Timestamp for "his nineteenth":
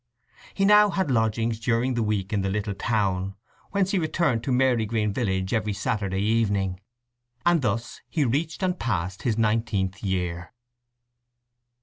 9.21-10.01